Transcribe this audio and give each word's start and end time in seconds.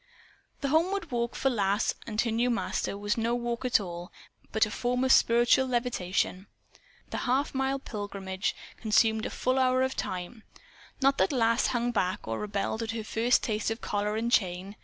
The 0.61 0.69
homeward 0.69 1.11
walk, 1.11 1.35
for 1.35 1.51
Lass 1.51 1.93
and 2.07 2.19
her 2.21 2.31
new 2.31 2.49
master, 2.49 2.97
was 2.97 3.17
no 3.19 3.35
walk 3.35 3.63
at 3.65 3.79
all, 3.79 4.11
but 4.51 4.65
a 4.65 4.71
form 4.71 5.03
of 5.03 5.11
spiritual 5.11 5.67
levitation. 5.67 6.47
The 7.11 7.17
half 7.29 7.53
mile 7.53 7.77
pilgrimage 7.77 8.55
consumed 8.77 9.27
a 9.27 9.29
full 9.29 9.59
hour 9.59 9.83
of 9.83 9.95
time. 9.95 10.41
Not 11.01 11.19
that 11.19 11.31
Lass 11.31 11.67
hung 11.67 11.91
back 11.91 12.27
or 12.27 12.39
rebelled 12.39 12.81
at 12.81 12.93
her 12.97 13.03
first 13.03 13.43
taste 13.43 13.69
of 13.69 13.81
collar 13.81 14.15
and 14.15 14.31
chain! 14.31 14.75